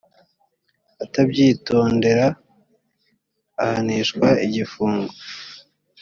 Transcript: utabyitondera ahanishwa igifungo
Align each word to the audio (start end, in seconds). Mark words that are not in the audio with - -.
utabyitondera 1.03 2.25
ahanishwa 3.61 4.27
igifungo 4.45 5.13